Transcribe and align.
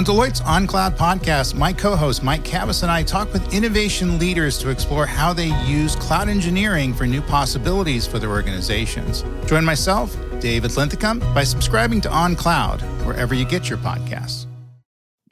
On 0.00 0.04
Deloitte's 0.06 0.40
OnCloud 0.40 0.96
podcast, 0.96 1.54
my 1.54 1.74
co 1.74 1.94
host 1.94 2.22
Mike 2.22 2.42
Kavis 2.42 2.82
and 2.82 2.90
I 2.90 3.02
talk 3.02 3.30
with 3.34 3.52
innovation 3.52 4.18
leaders 4.18 4.56
to 4.60 4.70
explore 4.70 5.04
how 5.04 5.34
they 5.34 5.48
use 5.66 5.94
cloud 5.94 6.30
engineering 6.30 6.94
for 6.94 7.06
new 7.06 7.20
possibilities 7.20 8.06
for 8.06 8.18
their 8.18 8.30
organizations. 8.30 9.26
Join 9.44 9.62
myself, 9.62 10.16
David 10.40 10.74
Linthicum, 10.74 11.18
by 11.34 11.44
subscribing 11.44 12.00
to 12.00 12.08
OnCloud, 12.08 12.80
wherever 13.04 13.34
you 13.34 13.44
get 13.44 13.68
your 13.68 13.76
podcasts. 13.76 14.46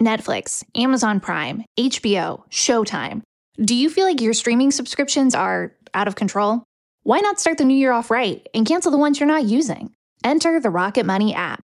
Netflix, 0.03 0.62
Amazon 0.75 1.19
Prime, 1.19 1.64
HBO, 1.79 2.46
Showtime. 2.50 3.23
Do 3.64 3.75
you 3.75 3.89
feel 3.89 4.05
like 4.05 4.21
your 4.21 4.35
streaming 4.35 4.71
subscriptions 4.71 5.35
are 5.35 5.73
out 5.95 6.09
of 6.09 6.14
control? 6.14 6.62
Why 7.05 7.21
not 7.21 7.41
start 7.41 7.57
the 7.57 7.64
new 7.64 7.75
year 7.75 7.93
off 7.93 8.11
right 8.11 8.46
and 8.53 8.66
cancel 8.66 8.93
the 8.93 8.98
ones 8.98 9.19
you're 9.19 9.27
not 9.27 9.45
using? 9.45 9.95
Enter 10.23 10.61
the 10.61 10.69
Rocket 10.69 11.07
Money 11.07 11.35
app. 11.35 11.62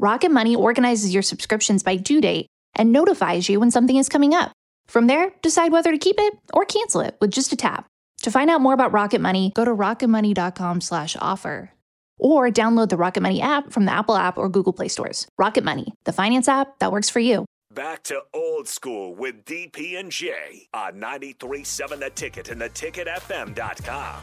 Rocket 0.00 0.30
Money 0.30 0.56
organizes 0.56 1.12
your 1.12 1.22
subscriptions 1.22 1.82
by 1.82 1.96
due 1.96 2.22
date 2.22 2.46
and 2.74 2.90
notifies 2.90 3.50
you 3.50 3.60
when 3.60 3.70
something 3.70 3.96
is 3.96 4.08
coming 4.08 4.32
up. 4.32 4.50
From 4.86 5.08
there, 5.08 5.30
decide 5.42 5.72
whether 5.72 5.92
to 5.92 5.98
keep 5.98 6.16
it 6.18 6.38
or 6.54 6.64
cancel 6.64 7.02
it 7.02 7.18
with 7.20 7.30
just 7.30 7.52
a 7.52 7.56
tap. 7.56 7.86
To 8.22 8.30
find 8.30 8.48
out 8.48 8.62
more 8.62 8.72
about 8.72 8.94
Rocket 8.94 9.20
Money, 9.20 9.52
go 9.54 9.62
to 9.62 9.74
rocketmoney.com/offer 9.74 11.72
or 12.18 12.50
download 12.50 12.88
the 12.88 12.96
Rocket 12.96 13.20
Money 13.20 13.42
app 13.42 13.72
from 13.72 13.84
the 13.84 13.92
Apple 13.92 14.16
app 14.16 14.38
or 14.38 14.48
Google 14.48 14.72
Play 14.72 14.88
stores. 14.88 15.28
Rocket 15.36 15.64
Money, 15.64 15.92
the 16.04 16.14
finance 16.14 16.48
app 16.48 16.78
that 16.78 16.92
works 16.92 17.10
for 17.10 17.20
you. 17.20 17.44
Back 17.74 18.02
to 18.04 18.22
old 18.32 18.68
school 18.68 19.14
with 19.14 19.44
DP 19.44 20.00
and 20.00 20.10
J 20.10 20.66
on 20.72 20.94
93.7 20.94 22.00
The 22.00 22.08
Ticket 22.08 22.48
and 22.48 22.62
theticketfm.com. 22.62 24.20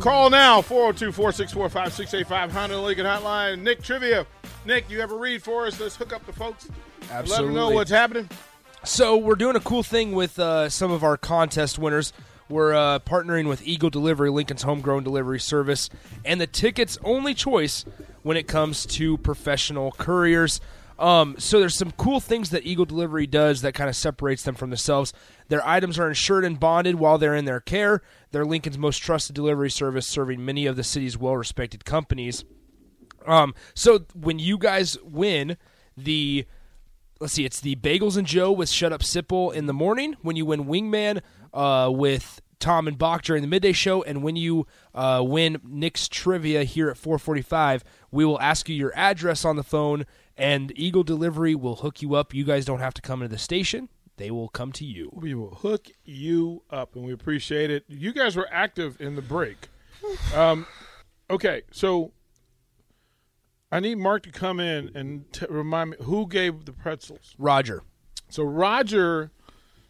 Call 0.00 0.30
now 0.30 0.60
402 0.60 1.12
464 1.12 1.68
5685 1.68 2.52
Honda 2.52 2.80
Lincoln 2.80 3.06
Hotline. 3.06 3.60
Nick 3.62 3.82
Trivia. 3.82 4.26
Nick, 4.64 4.90
you 4.90 5.00
have 5.00 5.12
a 5.12 5.16
read 5.16 5.42
for 5.42 5.66
us? 5.66 5.80
Let's 5.80 5.96
hook 5.96 6.12
up 6.12 6.24
the 6.26 6.32
folks. 6.32 6.68
Absolutely. 7.10 7.30
Let 7.30 7.42
them 7.42 7.54
know 7.54 7.70
what's 7.70 7.90
happening. 7.90 8.28
So 8.84 9.16
we're 9.16 9.36
doing 9.36 9.56
a 9.56 9.60
cool 9.60 9.82
thing 9.82 10.12
with 10.12 10.38
uh, 10.38 10.68
some 10.68 10.90
of 10.90 11.04
our 11.04 11.16
contest 11.16 11.78
winners. 11.78 12.12
We're 12.48 12.74
uh, 12.74 12.98
partnering 12.98 13.48
with 13.48 13.66
Eagle 13.66 13.90
Delivery, 13.90 14.28
Lincoln's 14.30 14.62
homegrown 14.62 15.04
delivery 15.04 15.40
service, 15.40 15.88
and 16.24 16.40
the 16.40 16.46
ticket's 16.46 16.98
only 17.04 17.32
choice 17.32 17.84
when 18.22 18.36
it 18.36 18.46
comes 18.48 18.84
to 18.86 19.16
professional 19.18 19.92
couriers. 19.92 20.60
Um, 20.98 21.36
so 21.38 21.58
there's 21.58 21.74
some 21.74 21.92
cool 21.92 22.20
things 22.20 22.50
that 22.50 22.64
Eagle 22.64 22.84
Delivery 22.84 23.26
does 23.26 23.62
that 23.62 23.74
kind 23.74 23.90
of 23.90 23.96
separates 23.96 24.42
them 24.42 24.54
from 24.54 24.70
themselves. 24.70 25.12
Their 25.48 25.66
items 25.66 25.98
are 25.98 26.08
insured 26.08 26.44
and 26.44 26.58
bonded 26.60 26.96
while 26.96 27.18
they're 27.18 27.34
in 27.34 27.44
their 27.44 27.60
care. 27.60 28.02
They're 28.30 28.44
Lincoln's 28.44 28.78
most 28.78 28.98
trusted 28.98 29.34
delivery 29.34 29.70
service, 29.70 30.06
serving 30.06 30.44
many 30.44 30.66
of 30.66 30.76
the 30.76 30.84
city's 30.84 31.18
well-respected 31.18 31.84
companies. 31.84 32.44
Um, 33.26 33.54
so 33.74 34.06
when 34.14 34.38
you 34.38 34.58
guys 34.58 34.98
win 35.02 35.56
the 35.96 36.46
let's 37.22 37.34
see, 37.34 37.44
it's 37.44 37.60
the 37.60 37.76
Bagels 37.76 38.16
and 38.16 38.26
Joe 38.26 38.50
with 38.50 38.68
Shut 38.68 38.92
Up 38.92 39.00
Sipple 39.00 39.54
in 39.54 39.66
the 39.66 39.72
morning. 39.72 40.16
When 40.22 40.34
you 40.34 40.44
win 40.44 40.64
Wingman 40.64 41.20
uh, 41.54 41.88
with 41.92 42.40
Tom 42.58 42.88
and 42.88 42.98
Bach 42.98 43.22
during 43.22 43.42
the 43.42 43.48
midday 43.48 43.72
show, 43.72 44.02
and 44.02 44.24
when 44.24 44.34
you 44.34 44.66
uh, 44.92 45.22
win 45.24 45.60
Nick's 45.64 46.08
Trivia 46.08 46.64
here 46.64 46.90
at 46.90 46.96
4:45, 46.96 47.82
we 48.10 48.24
will 48.24 48.40
ask 48.40 48.68
you 48.68 48.74
your 48.74 48.92
address 48.96 49.44
on 49.44 49.54
the 49.54 49.62
phone, 49.62 50.04
and 50.42 50.72
Eagle 50.74 51.04
Delivery 51.04 51.54
will 51.54 51.76
hook 51.76 52.02
you 52.02 52.16
up. 52.16 52.34
You 52.34 52.42
guys 52.42 52.64
don't 52.64 52.80
have 52.80 52.94
to 52.94 53.02
come 53.02 53.22
into 53.22 53.32
the 53.32 53.38
station; 53.38 53.88
they 54.16 54.30
will 54.30 54.48
come 54.48 54.72
to 54.72 54.84
you. 54.84 55.08
We 55.12 55.34
will 55.34 55.54
hook 55.54 55.86
you 56.04 56.64
up, 56.68 56.96
and 56.96 57.04
we 57.04 57.12
appreciate 57.12 57.70
it. 57.70 57.84
You 57.86 58.12
guys 58.12 58.34
were 58.34 58.48
active 58.50 59.00
in 59.00 59.14
the 59.14 59.22
break. 59.22 59.68
Um, 60.34 60.66
okay, 61.30 61.62
so 61.70 62.10
I 63.70 63.78
need 63.78 63.98
Mark 63.98 64.24
to 64.24 64.32
come 64.32 64.58
in 64.58 64.90
and 64.96 65.32
t- 65.32 65.46
remind 65.48 65.90
me 65.90 65.96
who 66.02 66.26
gave 66.26 66.64
the 66.64 66.72
pretzels. 66.72 67.36
Roger. 67.38 67.84
So 68.28 68.42
Roger 68.42 69.30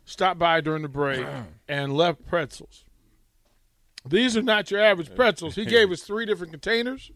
stopped 0.05 0.39
by 0.39 0.61
during 0.61 0.83
the 0.83 0.89
break 0.89 1.27
and 1.69 1.97
left 1.97 2.27
pretzels. 2.27 2.85
These 4.05 4.37
are 4.37 4.43
not 4.43 4.71
your 4.71 4.81
average 4.81 5.15
pretzels. 5.15 5.55
He 5.55 5.65
gave 5.65 5.91
us 5.91 6.03
three 6.03 6.27
different 6.27 6.53
containers. 6.53 7.11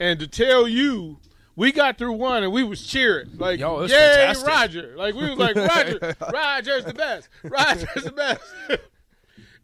And 0.00 0.18
to 0.20 0.28
tell 0.28 0.66
you, 0.68 1.18
we 1.58 1.72
got 1.72 1.98
through 1.98 2.12
one 2.12 2.42
and 2.44 2.52
we 2.52 2.62
was 2.62 2.86
cheering. 2.86 3.30
Like, 3.36 3.58
Yo, 3.60 3.74
was 3.80 3.90
yay, 3.90 3.98
fantastic." 3.98 4.46
Roger. 4.46 4.94
Like, 4.96 5.14
we 5.14 5.28
was 5.28 5.38
like, 5.38 5.56
Roger, 5.56 6.16
Roger's 6.32 6.84
the 6.84 6.94
best. 6.94 7.28
Roger's 7.42 8.04
the 8.04 8.12
best. 8.12 8.40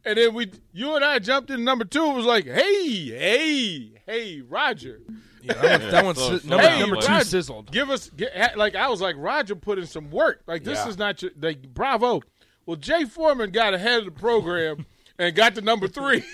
and 0.05 0.19
then 0.19 0.35
we, 0.35 0.51
you 0.73 0.97
and 0.97 1.05
I 1.05 1.19
jumped 1.21 1.51
in 1.51 1.65
number 1.65 1.85
two 1.85 2.05
and 2.05 2.17
was 2.17 2.27
like, 2.27 2.45
hey, 2.47 2.89
hey, 3.07 3.93
hey, 4.07 4.41
Roger. 4.43 5.01
that 5.45 6.05
one's 6.05 6.19
close. 6.19 6.45
number, 6.45 6.67
Hey, 6.69 6.81
number 6.81 6.97
two 6.97 7.07
Roger, 7.07 7.25
sizzled. 7.25 7.71
Give 7.71 7.91
us 7.91 8.11
get, 8.11 8.57
like 8.59 8.75
I 8.75 8.89
was 8.89 9.01
like 9.01 9.15
Roger 9.19 9.55
put 9.55 9.79
in 9.79 9.87
some 9.87 10.11
work. 10.11 10.43
Like 10.47 10.65
this 10.65 10.79
Yeah. 10.79 10.89
is 10.89 10.99
not 10.99 11.21
your 11.23 11.31
like 11.41 11.73
bravo. 11.75 12.23
Well, 12.67 12.77
Jay 12.77 13.05
Foreman 13.05 13.51
got 13.51 13.75
ahead 13.75 13.99
of 14.01 14.05
the 14.07 14.11
program 14.11 14.87
and 15.19 15.35
got 15.37 15.55
to 15.57 15.61
number 15.61 15.87
three. 15.87 16.25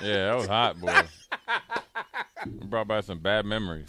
Yeah, 0.00 0.26
that 0.30 0.36
was 0.36 0.46
hot, 0.46 0.80
boy. 0.80 1.02
Brought 2.66 2.86
back 2.88 3.04
some 3.04 3.18
bad 3.18 3.44
memories. 3.44 3.86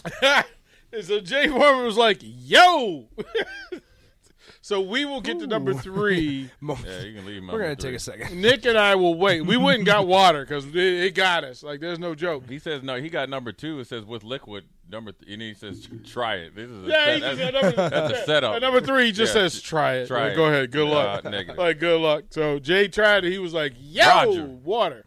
And 0.94 1.04
so 1.06 1.20
Jay 1.20 1.48
Foreman 1.48 1.86
was 1.86 1.98
like, 1.98 2.20
"Yo." 2.22 3.08
so 4.62 4.82
we 4.82 5.06
will 5.06 5.22
get 5.22 5.40
to 5.40 5.48
number 5.48 5.74
three. 5.74 6.50
Yeah, 6.62 7.02
you 7.02 7.16
can 7.16 7.26
leave. 7.26 7.44
We're 7.44 7.60
gonna 7.60 7.76
take 7.76 7.96
a 7.96 8.00
second. 8.00 8.40
Nick 8.42 8.66
and 8.66 8.78
I 8.78 8.96
will 8.96 9.16
wait. 9.16 9.42
We 9.46 9.58
went 9.58 9.78
and 9.80 9.86
got 9.86 10.06
water 10.08 10.42
because 10.46 10.66
it, 10.68 10.76
it 10.76 11.16
got 11.16 11.44
us. 11.44 11.64
Like 11.64 11.80
there's 11.80 12.00
no 12.00 12.14
joke. 12.16 12.48
He 12.50 12.60
says 12.60 12.84
no. 12.84 12.96
He 13.02 13.10
got 13.10 13.30
number 13.30 13.52
two. 13.52 13.80
It 13.80 13.88
says 13.88 14.06
with 14.06 14.24
liquid 14.24 14.66
number, 14.90 15.12
th- 15.12 15.32
and 15.32 15.42
he 15.42 15.54
says 15.54 15.88
try 16.06 16.36
it. 16.36 16.56
This 16.56 16.70
is 16.70 16.86
a 16.86 16.90
Yeah, 16.90 17.06
set, 17.06 17.14
he 17.16 17.20
that's, 17.22 17.38
said 17.38 17.54
number, 17.54 17.90
that's 17.90 18.20
a 18.20 18.26
setup. 18.26 18.56
At 18.56 18.62
number 18.62 18.82
three, 18.82 19.06
he 19.08 19.12
just 19.12 19.34
Yeah. 19.36 19.42
says, 19.42 19.62
"Try 19.62 19.96
it." 19.98 20.08
Try 20.08 20.24
Like, 20.26 20.34
it. 20.34 20.36
Go 20.36 20.46
ahead. 20.46 20.72
Good 20.72 20.88
luck. 20.88 21.26
Uh, 21.26 21.30
negative. 21.30 21.58
Like 21.58 21.80
good 21.80 22.02
luck. 22.02 22.24
So 22.30 22.60
Jay 22.60 22.88
tried 22.88 23.26
it. 23.26 23.32
He 23.32 23.40
was 23.40 23.54
like, 23.54 23.74
"Yo, 23.80 24.06
Roger. 24.06 24.46
water. 24.46 25.06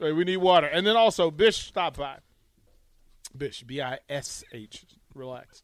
Like, 0.00 0.14
we 0.14 0.24
need 0.24 0.38
water." 0.38 0.66
And 0.66 0.86
then 0.86 0.96
also 0.96 1.30
Bish 1.30 1.56
stopped 1.58 1.98
by. 1.98 2.18
Bish, 3.36 3.62
B 3.64 3.80
I 3.82 3.98
S 4.08 4.44
H. 4.52 4.84
Relax. 5.14 5.62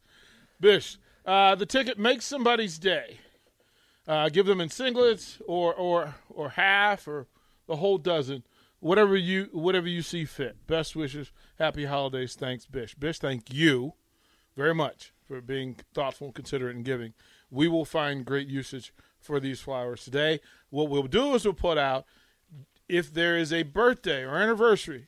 Bish, 0.60 0.98
uh, 1.24 1.54
the 1.54 1.66
ticket 1.66 1.98
makes 1.98 2.24
somebody's 2.24 2.78
day. 2.78 3.18
Uh, 4.06 4.28
give 4.28 4.46
them 4.46 4.60
in 4.60 4.68
singlets 4.68 5.40
or 5.46 5.74
or 5.74 6.14
or 6.28 6.50
half 6.50 7.06
or 7.06 7.26
the 7.66 7.76
whole 7.76 7.98
dozen, 7.98 8.42
whatever 8.80 9.16
you 9.16 9.48
whatever 9.52 9.88
you 9.88 10.02
see 10.02 10.24
fit. 10.24 10.66
Best 10.66 10.96
wishes, 10.96 11.32
happy 11.58 11.84
holidays. 11.84 12.34
Thanks, 12.34 12.66
Bish. 12.66 12.94
Bish, 12.94 13.18
thank 13.18 13.52
you 13.52 13.94
very 14.56 14.74
much 14.74 15.12
for 15.26 15.40
being 15.40 15.76
thoughtful, 15.94 16.28
and 16.28 16.34
considerate, 16.34 16.74
and 16.74 16.84
giving. 16.84 17.14
We 17.50 17.68
will 17.68 17.84
find 17.84 18.24
great 18.24 18.48
usage 18.48 18.92
for 19.18 19.38
these 19.38 19.60
flowers 19.60 20.04
today. 20.04 20.40
What 20.70 20.88
we'll 20.88 21.02
do 21.04 21.34
is 21.34 21.44
we'll 21.44 21.54
put 21.54 21.78
out 21.78 22.04
if 22.88 23.12
there 23.12 23.36
is 23.36 23.52
a 23.52 23.62
birthday 23.62 24.22
or 24.22 24.36
anniversary 24.36 25.06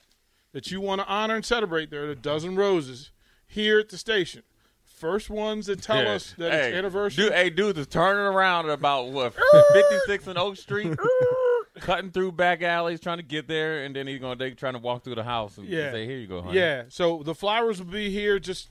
that 0.53 0.71
you 0.71 0.81
want 0.81 1.01
to 1.01 1.07
honor 1.07 1.35
and 1.35 1.45
celebrate, 1.45 1.91
there 1.91 2.05
are 2.05 2.11
a 2.11 2.17
dozen 2.17 2.57
roses 2.57 3.11
here 3.53 3.79
at 3.79 3.89
the 3.91 3.99
station. 3.99 4.43
First 4.85 5.31
ones 5.31 5.67
that 5.67 5.83
tell 5.83 6.03
Yeah. 6.03 6.13
us 6.13 6.35
that 6.39 6.53
hey, 6.53 6.69
it's 6.69 6.77
anniversary. 6.79 7.25
Dude, 7.25 7.33
hey, 7.33 7.51
dude 7.51 7.77
is 7.79 7.87
turning 7.89 8.23
around 8.23 8.67
at 8.67 8.73
about 8.73 9.09
what 9.11 9.35
56 9.73 10.27
and 10.29 10.39
Oak 10.39 10.57
Street, 10.57 10.97
cutting 11.81 12.11
through 12.11 12.33
back 12.33 12.63
alleys 12.63 13.01
trying 13.01 13.17
to 13.19 13.25
get 13.25 13.49
there, 13.49 13.85
and 13.85 13.97
then 13.97 14.07
he's 14.07 14.21
gonna 14.21 14.37
they 14.37 14.51
trying 14.53 14.75
to 14.75 14.79
walk 14.79 15.03
through 15.05 15.17
the 15.17 15.25
house 15.25 15.59
and 15.59 15.67
Yeah. 15.69 15.91
say, 15.91 16.07
"Here 16.07 16.19
you 16.19 16.27
go, 16.29 16.43
honey." 16.43 16.59
Yeah, 16.59 16.85
so 16.89 17.23
the 17.25 17.35
flowers 17.35 17.79
will 17.81 17.91
be 17.91 18.11
here. 18.11 18.39
Just 18.39 18.71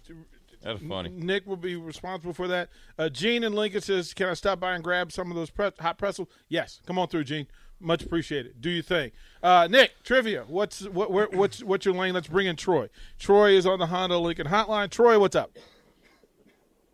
that's 0.62 0.82
funny. 0.84 1.10
Nick 1.10 1.46
will 1.48 1.58
be 1.58 1.76
responsible 1.76 2.34
for 2.34 2.48
that. 2.48 2.70
Uh, 2.98 3.10
Gene 3.10 3.44
and 3.44 3.54
Lincoln 3.56 3.82
says, 3.82 4.14
"Can 4.14 4.28
I 4.30 4.34
stop 4.36 4.60
by 4.60 4.74
and 4.74 4.84
grab 4.84 5.12
some 5.12 5.32
of 5.32 5.36
those 5.36 5.50
pre- 5.50 5.72
hot 5.80 5.98
pretzels?" 5.98 6.28
Yes, 6.48 6.80
come 6.86 6.98
on 6.98 7.08
through, 7.10 7.26
Gene. 7.26 7.48
Much 7.82 8.04
appreciated. 8.04 8.62
Do 8.62 8.70
you 8.70 8.82
think, 8.82 9.14
uh, 9.44 9.68
Nick. 9.70 9.92
Trivia. 10.04 10.44
What's 10.48 10.88
what? 10.88 11.12
Where, 11.12 11.28
what's 11.32 11.64
what's 11.64 11.86
your 11.86 11.96
lane? 11.96 12.14
Let's 12.14 12.28
bring 12.28 12.48
in 12.48 12.56
Troy. 12.56 12.90
Troy 13.20 13.52
is 13.52 13.66
on 13.66 13.80
the 13.80 13.88
Honda 13.88 14.18
Lincoln 14.18 14.48
Hotline. 14.48 14.90
Troy, 14.90 15.20
what's 15.20 15.36
up? 15.36 15.52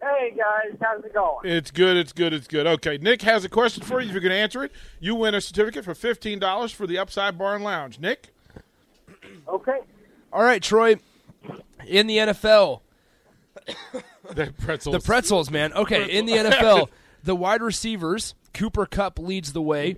Hey 0.02 0.32
guys, 0.38 0.78
how's 0.80 1.04
it 1.04 1.14
going? 1.14 1.40
It's 1.52 1.72
good. 1.72 1.98
It's 1.98 2.14
good. 2.14 2.32
It's 2.32 2.48
good. 2.48 2.68
Okay, 2.68 2.98
Nick 3.00 3.24
has 3.24 3.44
a 3.44 3.50
question 3.50 3.84
for 3.84 4.00
you. 4.00 4.10
If 4.10 4.16
you 4.16 4.22
can 4.22 4.32
answer 4.32 4.64
it, 4.64 4.72
you 5.00 5.16
win 5.16 5.34
a 5.34 5.42
certificate 5.42 5.84
for 5.84 5.96
fifteen 5.96 6.38
dollars 6.40 6.72
for 6.72 6.86
the 6.86 6.98
Upside 7.00 7.38
Bar 7.38 7.56
and 7.56 7.64
Lounge. 7.64 8.00
Nick. 8.00 8.28
Okay. 9.48 9.80
All 10.32 10.44
right, 10.44 10.62
Troy. 10.62 10.98
In 11.88 12.06
the 12.08 12.18
NFL, 12.18 12.82
The 14.34 14.54
pretzels. 14.62 14.94
the 14.94 15.00
pretzels, 15.00 15.50
man. 15.50 15.74
Okay, 15.74 16.12
in 16.18 16.26
the 16.26 16.34
NFL, 16.38 16.90
the 17.24 17.36
wide 17.36 17.62
receivers, 17.62 18.36
Cooper 18.54 18.86
Kupp 18.86 19.18
leads 19.20 19.54
the 19.54 19.62
way. 19.62 19.96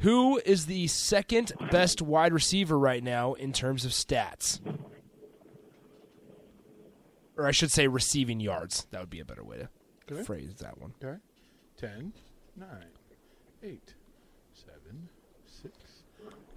Who 0.00 0.38
is 0.44 0.66
the 0.66 0.86
second 0.88 1.52
best 1.70 2.02
wide 2.02 2.32
receiver 2.32 2.78
right 2.78 3.02
now 3.02 3.32
in 3.34 3.52
terms 3.52 3.84
of 3.84 3.92
stats? 3.92 4.60
or 7.38 7.46
I 7.46 7.50
should 7.50 7.70
say 7.70 7.86
receiving 7.86 8.40
yards. 8.40 8.86
That 8.92 9.00
would 9.00 9.10
be 9.10 9.20
a 9.20 9.24
better 9.24 9.44
way 9.44 9.58
to 9.58 9.68
Okay. 10.14 10.22
phrase 10.22 10.54
that 10.60 10.78
one. 10.78 10.94
Okay. 11.04 11.18
10, 11.76 12.14
9, 12.56 12.68
8, 13.62 13.94
7, 14.54 15.08
6, 15.44 15.74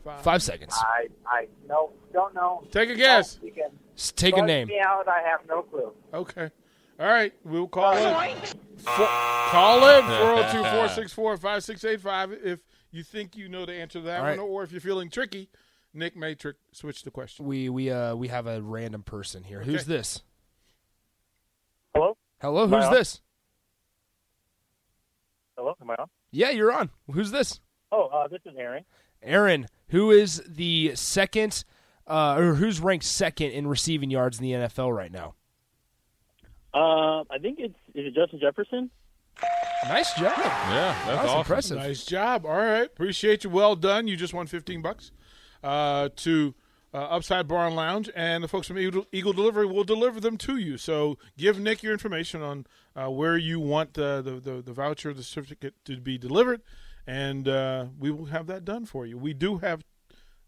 5. 0.06 0.22
Five 0.24 0.42
seconds. 0.42 0.74
I 0.78 1.08
I 1.28 1.48
no 1.68 1.92
don't 2.14 2.34
know. 2.34 2.64
Take 2.72 2.90
a 2.92 2.96
guess. 2.96 3.40
You 3.44 3.52
can 3.52 3.72
Take 4.16 4.38
a 4.38 4.42
name. 4.42 4.70
Me 4.70 4.80
out. 4.80 5.10
I 5.10 5.22
have 5.28 5.42
no 5.50 5.64
clue. 5.64 5.92
Okay. 6.14 6.50
All 6.98 7.08
right. 7.08 7.34
We'll 7.44 7.68
call 7.68 7.98
in. 7.98 8.36
Fo- 8.78 9.06
call 9.52 9.80
in 9.90 10.06
402 10.06 10.58
464 10.62 11.38
5685 11.38 12.32
if 12.46 12.60
you 12.92 13.04
think 13.04 13.36
you 13.38 13.50
know 13.50 13.66
the 13.66 13.74
answer 13.74 14.00
to 14.00 14.06
that 14.06 14.20
All 14.20 14.26
one, 14.26 14.38
right. 14.38 14.44
or 14.44 14.64
if 14.64 14.72
you're 14.72 14.82
feeling 14.82 15.10
tricky. 15.10 15.50
Nick 15.94 16.16
may 16.16 16.36
trick, 16.36 16.58
switch 16.72 17.02
the 17.04 17.10
question. 17.12 17.46
We 17.46 17.68
we 17.70 17.90
uh 17.90 18.16
we 18.16 18.28
have 18.28 18.46
a 18.46 18.62
random 18.62 19.02
person 19.02 19.44
here. 19.44 19.62
Who's 19.62 19.86
this? 19.86 20.22
Hello? 21.96 22.16
Hello, 22.40 22.64
Am 22.64 22.70
who's 22.70 22.86
on? 22.86 22.94
this? 22.94 23.22
Hello, 25.58 25.74
am 25.82 25.90
I 25.90 25.96
on? 25.96 26.08
Yeah, 26.32 26.52
you're 26.52 26.72
on. 26.72 26.90
Who's 27.12 27.32
this? 27.32 27.60
Oh, 27.92 28.06
uh, 28.06 28.28
this 28.28 28.40
is 28.46 28.54
Aaron. 28.58 28.86
Aaron, 29.24 29.68
who 29.90 30.12
is 30.12 30.42
the 30.48 30.92
second 30.96 31.64
uh 32.08 32.36
or 32.38 32.54
who's 32.56 32.80
ranked 32.80 33.06
second 33.06 33.52
in 33.52 33.68
receiving 33.68 34.10
yards 34.12 34.38
in 34.40 34.44
the 34.44 34.52
NFL 34.52 34.96
right 34.96 35.12
now? 35.12 35.34
Uh, 36.72 37.24
I 37.32 37.40
think 37.42 37.58
it's 37.60 37.74
is 37.96 38.06
it 38.06 38.14
Justin 38.14 38.40
Jefferson? 38.40 38.92
Nice 39.88 40.14
job. 40.14 40.34
Yeah, 40.38 40.94
that's 40.94 41.06
That 41.06 41.16
was 41.24 41.26
awesome. 41.30 41.40
impressive. 41.40 41.78
Nice 41.78 42.06
job. 42.06 42.46
All 42.46 42.58
right. 42.58 42.86
Appreciate 42.86 43.44
you. 43.44 43.50
Well 43.50 43.76
done. 43.76 44.08
You 44.08 44.18
just 44.18 44.34
won 44.34 44.46
15 44.48 44.82
bucks 44.82 45.12
uh, 45.64 46.10
to 46.18 46.54
uh, 46.94 46.98
Upside 46.98 47.48
Bar 47.48 47.68
and 47.68 47.76
Lounge, 47.76 48.10
and 48.16 48.44
the 48.44 48.48
folks 48.48 48.68
from 48.68 48.78
Eagle, 48.78 49.06
Eagle 49.12 49.32
Delivery 49.34 49.66
will 49.66 49.84
deliver 49.84 50.20
them 50.20 50.38
to 50.40 50.58
you. 50.58 50.78
So 50.78 51.18
give 51.38 51.60
Nick 51.60 51.82
your 51.84 51.94
information 51.94 52.42
on 52.42 52.66
uh, 52.96 53.10
where 53.10 53.38
you 53.38 53.60
want 53.60 53.98
uh, 53.98 54.22
the, 54.22 54.32
the, 54.40 54.62
the 54.62 54.74
voucher, 54.74 55.14
the 55.14 55.24
certificate 55.24 55.76
to 55.86 55.98
be 55.98 56.18
delivered, 56.18 56.62
and 57.08 57.48
uh, 57.48 57.86
we 57.98 58.12
will 58.12 58.26
have 58.26 58.48
that 58.48 58.66
done 58.66 58.86
for 58.86 59.06
you. 59.06 59.18
We 59.18 59.34
do 59.34 59.58
have. 59.60 59.84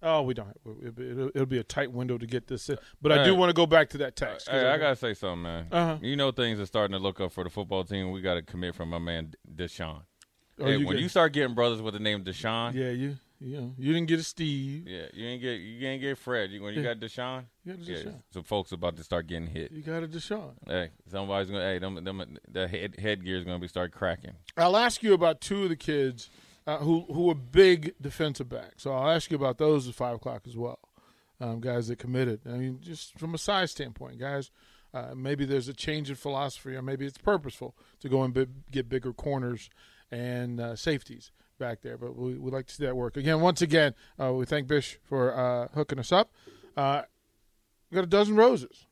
Oh, 0.03 0.23
we 0.23 0.33
don't. 0.33 0.47
Have, 0.47 0.99
it'll, 0.99 1.27
it'll, 1.29 1.45
be 1.45 1.59
a 1.59 1.63
tight 1.63 1.91
window 1.91 2.17
to 2.17 2.25
get 2.25 2.47
this 2.47 2.69
in, 2.69 2.77
but 3.01 3.11
I 3.11 3.23
do 3.23 3.35
want 3.35 3.49
to 3.49 3.53
go 3.53 3.65
back 3.65 3.89
to 3.89 3.97
that 3.99 4.15
text. 4.15 4.49
Hey, 4.49 4.67
I 4.67 4.77
gotta 4.77 4.95
say 4.95 5.13
something, 5.13 5.43
man. 5.43 5.67
Uh-huh. 5.71 5.97
You 6.01 6.15
know 6.15 6.31
things 6.31 6.59
are 6.59 6.65
starting 6.65 6.93
to 6.93 6.99
look 6.99 7.19
up 7.19 7.31
for 7.31 7.43
the 7.43 7.49
football 7.49 7.83
team. 7.83 8.11
We 8.11 8.21
got 8.21 8.35
to 8.35 8.41
commit 8.41 8.75
from 8.75 8.89
my 8.89 8.99
man 8.99 9.33
Deshaun. 9.53 10.01
Oh, 10.59 10.65
Hey, 10.65 10.77
you 10.77 10.87
when 10.87 10.95
get- 10.95 11.03
you 11.03 11.09
start 11.09 11.33
getting 11.33 11.55
brothers 11.55 11.81
with 11.81 11.93
the 11.93 11.99
name 11.99 12.23
Deshaun, 12.23 12.73
yeah, 12.73 12.89
you 12.89 13.17
you 13.39 13.57
know 13.59 13.73
you 13.77 13.93
didn't 13.93 14.07
get 14.07 14.19
a 14.19 14.23
Steve. 14.23 14.87
Yeah, 14.87 15.05
you 15.13 15.27
ain't 15.27 15.41
get 15.41 15.59
you 15.59 15.87
ain't 15.87 16.01
get 16.01 16.17
Fred. 16.17 16.51
You, 16.51 16.63
when 16.63 16.73
you 16.73 16.81
Yeah. 16.81 16.93
got 16.93 16.99
Deshaun, 16.99 17.45
You 17.63 17.73
got 17.73 17.87
a 17.87 17.91
yeah, 17.91 17.97
Deshaun. 17.97 18.21
some 18.33 18.43
folks 18.43 18.71
about 18.71 18.95
to 18.97 19.03
start 19.03 19.27
getting 19.27 19.47
hit. 19.47 19.71
You 19.71 19.81
got 19.81 20.03
a 20.03 20.07
Deshaun. 20.07 20.53
Hey, 20.67 20.91
somebody's 21.09 21.49
gonna. 21.49 21.63
Hey, 21.63 21.79
them, 21.79 22.03
them, 22.03 22.37
the 22.47 22.67
head 22.67 22.95
headgear 22.99 23.37
is 23.37 23.43
gonna 23.43 23.59
be 23.59 23.67
start 23.67 23.91
cracking. 23.91 24.33
I'll 24.57 24.77
ask 24.77 25.01
you 25.03 25.13
about 25.13 25.41
two 25.41 25.63
of 25.63 25.69
the 25.69 25.75
kids 25.75 26.29
uh, 26.67 26.77
who 26.77 27.05
who 27.13 27.29
are 27.29 27.35
big 27.35 27.93
defensive 28.01 28.49
backs. 28.49 28.83
So 28.83 28.93
I'll 28.93 29.11
ask 29.11 29.31
you 29.31 29.37
about 29.37 29.57
those 29.57 29.87
at 29.87 29.95
five 29.95 30.15
o'clock 30.15 30.43
as 30.47 30.57
well. 30.57 30.79
Um, 31.39 31.59
guys 31.59 31.87
that 31.87 31.97
committed. 31.97 32.41
I 32.45 32.51
mean, 32.51 32.79
just 32.81 33.17
from 33.17 33.33
a 33.33 33.37
size 33.37 33.71
standpoint, 33.71 34.19
guys. 34.19 34.51
Uh, 34.93 35.13
maybe 35.15 35.45
there's 35.45 35.69
a 35.69 35.73
change 35.73 36.09
in 36.09 36.15
philosophy, 36.17 36.75
or 36.75 36.81
maybe 36.81 37.05
it's 37.05 37.17
purposeful 37.17 37.73
to 38.01 38.09
go 38.09 38.23
and 38.23 38.33
bi- 38.33 38.45
get 38.71 38.89
bigger 38.89 39.13
corners 39.13 39.69
and 40.11 40.59
uh, 40.59 40.75
safeties 40.75 41.31
back 41.57 41.81
there. 41.81 41.97
But 41.97 42.17
we 42.17 42.37
would 42.37 42.53
like 42.53 42.67
to 42.67 42.73
see 42.73 42.85
that 42.85 42.95
work 42.97 43.15
again. 43.15 43.39
Once 43.39 43.61
again, 43.61 43.95
uh, 44.21 44.33
we 44.33 44.45
thank 44.45 44.67
Bish 44.67 44.99
for 45.03 45.33
uh, 45.33 45.69
hooking 45.73 45.97
us 45.97 46.11
up. 46.11 46.33
Uh, 46.75 47.03
we 47.89 47.95
got 47.95 48.03
a 48.03 48.07
dozen 48.07 48.35
roses. 48.35 48.85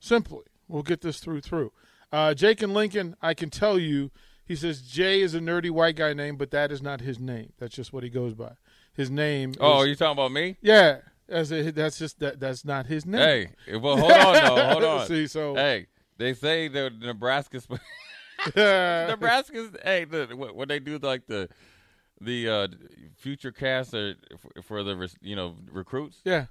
Simply, 0.00 0.44
we'll 0.66 0.82
get 0.82 1.02
this 1.02 1.20
through 1.20 1.42
through. 1.42 1.72
Uh, 2.10 2.32
Jake 2.32 2.62
and 2.62 2.72
Lincoln, 2.72 3.16
I 3.20 3.34
can 3.34 3.50
tell 3.50 3.78
you, 3.78 4.10
he 4.44 4.56
says 4.56 4.82
Jay 4.82 5.20
is 5.20 5.34
a 5.34 5.40
nerdy 5.40 5.70
white 5.70 5.96
guy 5.96 6.12
name, 6.12 6.36
but 6.36 6.50
that 6.50 6.70
is 6.70 6.82
not 6.82 7.00
his 7.00 7.18
name. 7.18 7.52
That's 7.58 7.74
just 7.74 7.92
what 7.92 8.02
he 8.02 8.10
goes 8.10 8.34
by. 8.34 8.52
His 8.92 9.10
name. 9.10 9.54
Oh, 9.60 9.82
is, 9.82 9.88
you 9.88 9.96
talking 9.96 10.12
about 10.12 10.32
me? 10.32 10.56
yeah. 10.60 10.98
That's 11.26 11.50
a, 11.50 11.70
that's 11.70 11.98
just 11.98 12.18
that. 12.20 12.38
That's 12.38 12.66
not 12.66 12.84
his 12.86 13.06
name. 13.06 13.48
Hey, 13.66 13.76
well, 13.76 13.96
hold 13.96 14.12
on, 14.12 14.34
though. 14.34 14.64
Hold 14.68 14.84
on. 14.84 15.06
See, 15.06 15.26
so 15.26 15.54
Hey, 15.54 15.86
they 16.18 16.34
say 16.34 16.68
the 16.68 16.90
Nebraska's 16.90 17.66
yeah. 18.56 19.06
Nebraska's. 19.08 19.70
Hey, 19.82 20.04
the, 20.04 20.26
when 20.26 20.68
they 20.68 20.78
do 20.80 20.98
like 20.98 21.26
the 21.26 21.48
the 22.20 22.48
uh, 22.48 22.68
future 23.16 23.52
cast 23.52 23.94
or 23.94 24.16
for, 24.38 24.62
for 24.62 24.82
the 24.82 25.10
you 25.22 25.34
know 25.34 25.56
recruits, 25.70 26.20
yeah, 26.24 26.46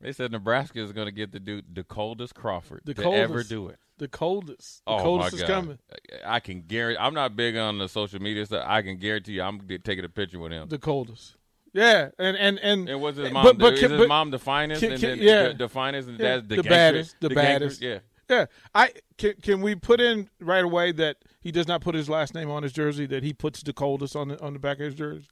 they 0.00 0.12
said 0.12 0.32
Nebraska 0.32 0.80
is 0.80 0.92
going 0.92 1.06
to 1.06 1.12
get 1.12 1.32
the 1.32 1.40
dude 1.40 1.74
the 1.74 1.84
coldest 1.84 2.34
Crawford 2.34 2.82
The 2.84 2.94
to 2.94 3.10
ever 3.12 3.42
do 3.42 3.68
it. 3.68 3.78
The 4.02 4.08
coldest. 4.08 4.82
The 4.86 4.92
Oh 4.92 4.98
coldest 4.98 5.32
my 5.32 5.36
is 5.36 5.42
god! 5.42 5.48
coming. 5.48 5.78
I 6.26 6.40
can 6.40 6.62
guarantee. 6.62 6.98
I'm 7.00 7.14
not 7.14 7.34
big 7.36 7.56
on 7.56 7.78
the 7.78 7.88
social 7.88 8.20
media 8.20 8.44
stuff. 8.44 8.64
I 8.68 8.82
can 8.82 8.96
guarantee 8.98 9.32
you, 9.32 9.42
I'm 9.42 9.60
taking 9.84 10.04
a 10.04 10.08
picture 10.08 10.38
with 10.38 10.52
him. 10.52 10.68
The 10.68 10.78
coldest. 10.78 11.36
Yeah, 11.72 12.10
and 12.18 12.36
and 12.36 12.58
and 12.58 12.88
And 12.88 13.00
was 13.00 13.16
his 13.16 13.30
but- 13.30 13.32
mom? 13.32 13.56
but 13.56 13.74
is 13.74 13.80
can- 13.80 13.90
his 13.92 14.00
but- 14.00 14.08
mom 14.08 14.30
the 14.30 14.38
finest? 14.38 14.82
can- 14.82 14.92
and 14.92 15.00
then 15.02 15.18
yeah. 15.18 15.48
the, 15.48 15.54
the 15.54 15.68
finest, 15.68 16.08
and 16.08 16.18
Yeah, 16.18 16.36
that's 16.36 16.48
the, 16.48 16.56
the 16.56 16.62
baddest, 16.64 17.16
the 17.20 17.28
gangster- 17.30 17.42
baddest. 17.42 17.80
Yeah. 17.82 17.98
Yeah, 18.30 18.46
I 18.74 18.92
can. 19.18 19.34
Can 19.42 19.60
we 19.62 19.74
put 19.74 20.00
in 20.00 20.28
right 20.40 20.64
away 20.64 20.92
that 20.92 21.16
he 21.40 21.50
does 21.50 21.66
not 21.68 21.80
put 21.82 21.94
his 21.94 22.08
last 22.08 22.34
name 22.34 22.50
on 22.50 22.62
his 22.62 22.72
jersey? 22.72 23.04
That 23.06 23.22
he 23.22 23.32
puts 23.32 23.62
the 23.62 23.72
coldest 23.72 24.14
on 24.16 24.28
the 24.28 24.40
on 24.42 24.52
the 24.52 24.58
back 24.58 24.78
of 24.80 24.84
his 24.86 24.94
jersey. 24.94 25.26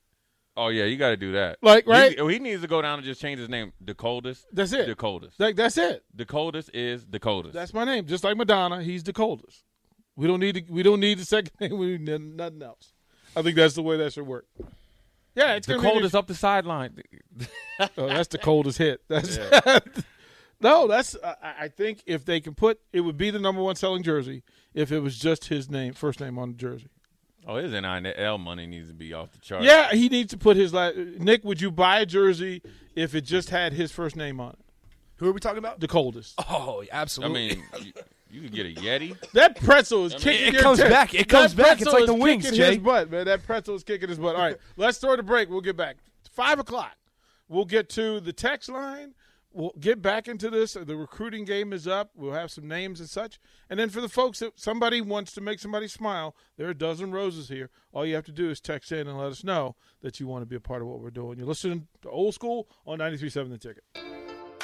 Oh 0.56 0.68
yeah, 0.68 0.84
you 0.84 0.96
got 0.96 1.10
to 1.10 1.16
do 1.16 1.32
that. 1.32 1.58
Like, 1.62 1.86
right? 1.86 2.18
He, 2.18 2.32
he 2.32 2.38
needs 2.38 2.62
to 2.62 2.68
go 2.68 2.82
down 2.82 2.98
and 2.98 3.04
just 3.04 3.20
change 3.20 3.38
his 3.38 3.48
name. 3.48 3.72
The 3.80 3.94
coldest. 3.94 4.46
That's 4.52 4.72
it. 4.72 4.86
The 4.86 4.94
coldest. 4.94 5.38
Like 5.38 5.56
that's 5.56 5.78
it. 5.78 6.04
The 6.14 6.26
coldest 6.26 6.70
is 6.74 7.06
the 7.06 7.20
coldest. 7.20 7.54
That's 7.54 7.72
my 7.72 7.84
name. 7.84 8.06
Just 8.06 8.24
like 8.24 8.36
Madonna, 8.36 8.82
he's 8.82 9.04
the 9.04 9.12
coldest. 9.12 9.64
We 10.16 10.26
don't 10.26 10.40
need 10.40 10.54
to, 10.56 10.72
we 10.72 10.82
don't 10.82 11.00
need 11.00 11.18
the 11.18 11.24
second 11.24 11.52
name. 11.60 11.70
We 11.78 11.98
need 11.98 12.36
nothing 12.36 12.62
else. 12.62 12.92
I 13.34 13.42
think 13.42 13.56
that's 13.56 13.74
the 13.74 13.82
way 13.82 13.96
that 13.98 14.12
should 14.12 14.26
work. 14.26 14.46
Yeah, 15.34 15.54
it's 15.54 15.66
the 15.66 15.78
coldest 15.78 16.14
up 16.14 16.26
the 16.26 16.34
sideline. 16.34 17.00
Oh, 17.96 18.08
that's 18.08 18.28
the 18.28 18.36
coldest 18.36 18.76
hit. 18.76 19.00
That's 19.08 19.38
no. 20.60 20.86
That's 20.86 21.16
I, 21.24 21.54
I 21.60 21.68
think 21.68 22.02
if 22.04 22.26
they 22.26 22.38
can 22.38 22.54
put 22.54 22.78
it 22.92 23.00
would 23.00 23.16
be 23.16 23.30
the 23.30 23.38
number 23.38 23.62
one 23.62 23.74
selling 23.74 24.02
jersey 24.02 24.42
if 24.74 24.92
it 24.92 25.00
was 25.00 25.18
just 25.18 25.46
his 25.46 25.70
name, 25.70 25.94
first 25.94 26.20
name 26.20 26.38
on 26.38 26.50
the 26.50 26.58
jersey. 26.58 26.90
Oh, 27.46 27.56
his 27.56 27.72
NIL 27.72 28.38
money 28.38 28.66
needs 28.66 28.88
to 28.88 28.94
be 28.94 29.12
off 29.14 29.32
the 29.32 29.38
chart. 29.38 29.62
Yeah, 29.62 29.92
he 29.92 30.08
needs 30.08 30.30
to 30.30 30.36
put 30.38 30.56
his 30.56 30.74
last. 30.74 30.96
Nick, 30.96 31.42
would 31.44 31.60
you 31.60 31.70
buy 31.70 32.00
a 32.00 32.06
jersey 32.06 32.62
if 32.94 33.14
it 33.14 33.22
just 33.22 33.50
had 33.50 33.72
his 33.72 33.90
first 33.90 34.14
name 34.16 34.40
on 34.40 34.50
it? 34.50 34.58
Who 35.16 35.28
are 35.28 35.32
we 35.32 35.40
talking 35.40 35.58
about? 35.58 35.80
The 35.80 35.88
coldest. 35.88 36.34
Oh, 36.48 36.82
absolutely. 36.90 37.50
I 37.50 37.54
mean, 37.54 37.64
you, 37.82 37.92
you 38.30 38.40
could 38.42 38.52
get 38.52 38.66
a 38.66 38.80
Yeti. 38.80 39.32
That 39.32 39.60
pretzel 39.60 40.06
is 40.06 40.12
I 40.12 40.16
mean, 40.16 40.22
kicking. 40.24 40.46
it 40.48 40.52
your 40.54 40.62
comes 40.62 40.78
tit- 40.78 40.90
back. 40.90 41.14
It 41.14 41.28
comes 41.28 41.54
back. 41.54 41.80
It's 41.80 41.92
like 41.92 42.06
the 42.06 42.14
wings, 42.14 42.44
kicking 42.44 42.56
Jay. 42.58 42.74
His 42.74 42.78
butt, 42.78 43.10
man. 43.10 43.26
That 43.26 43.42
pretzel 43.44 43.74
is 43.74 43.84
kicking 43.84 44.08
his 44.08 44.18
butt. 44.18 44.36
All 44.36 44.42
right, 44.42 44.56
let's 44.76 44.98
throw 44.98 45.16
the 45.16 45.22
break. 45.22 45.50
We'll 45.50 45.60
get 45.60 45.76
back. 45.76 45.96
Five 46.32 46.58
o'clock. 46.58 46.96
We'll 47.48 47.64
get 47.64 47.88
to 47.90 48.20
the 48.20 48.32
text 48.32 48.68
line. 48.68 49.14
We'll 49.52 49.74
get 49.80 50.00
back 50.00 50.28
into 50.28 50.48
this. 50.48 50.74
The 50.74 50.96
recruiting 50.96 51.44
game 51.44 51.72
is 51.72 51.88
up. 51.88 52.10
We'll 52.14 52.34
have 52.34 52.52
some 52.52 52.68
names 52.68 53.00
and 53.00 53.08
such. 53.08 53.40
And 53.68 53.80
then 53.80 53.88
for 53.88 54.00
the 54.00 54.08
folks 54.08 54.38
that 54.38 54.60
somebody 54.60 55.00
wants 55.00 55.32
to 55.32 55.40
make 55.40 55.58
somebody 55.58 55.88
smile, 55.88 56.36
there 56.56 56.68
are 56.68 56.70
a 56.70 56.74
dozen 56.74 57.10
roses 57.10 57.48
here. 57.48 57.68
All 57.92 58.06
you 58.06 58.14
have 58.14 58.26
to 58.26 58.32
do 58.32 58.48
is 58.50 58.60
text 58.60 58.92
in 58.92 59.08
and 59.08 59.18
let 59.18 59.32
us 59.32 59.42
know 59.42 59.74
that 60.02 60.20
you 60.20 60.28
want 60.28 60.42
to 60.42 60.46
be 60.46 60.54
a 60.56 60.60
part 60.60 60.82
of 60.82 60.88
what 60.88 61.00
we're 61.00 61.10
doing. 61.10 61.38
You're 61.38 61.48
listening 61.48 61.88
to 62.02 62.10
Old 62.10 62.34
School 62.34 62.68
on 62.86 62.98
93.7 62.98 63.50
The 63.50 63.58
Ticket. 63.58 63.84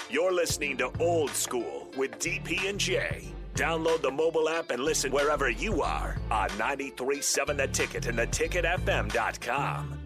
You're 0.09 0.33
listening 0.33 0.76
to 0.76 0.93
Old 1.00 1.31
School 1.31 1.88
with 1.97 2.12
DP 2.21 2.69
and 2.69 2.78
J. 2.78 3.33
Download 3.55 4.00
the 4.00 4.11
mobile 4.11 4.49
app 4.49 4.71
and 4.71 4.85
listen 4.85 5.11
wherever 5.11 5.50
you 5.50 5.83
are 5.83 6.16
on 6.31 6.49
93.7 6.50 7.57
The 7.57 7.66
Ticket 7.66 8.07
and 8.07 8.19
theticketfm.com. 8.19 10.05